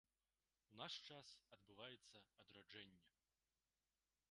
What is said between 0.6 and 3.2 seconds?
У наш час адбываецца адраджэнне.